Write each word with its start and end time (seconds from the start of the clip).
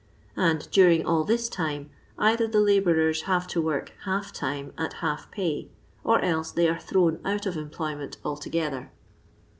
And 0.35 0.67
during 0.71 1.05
all 1.05 1.23
this 1.23 1.47
time 1.47 1.91
cither 2.19 2.47
the 2.47 2.57
labouren 2.57 3.23
have 3.25 3.45
to 3.49 3.61
work 3.61 3.93
half 4.05 4.33
time 4.33 4.73
at 4.75 4.93
half 4.93 5.29
pay, 5.29 5.69
or 6.03 6.19
else 6.21 6.49
they 6.51 6.67
are 6.67 6.79
thrown 6.79 7.19
out 7.23 7.45
of 7.45 7.55
employ 7.55 7.95
ment 7.95 8.17
altogether. 8.25 8.91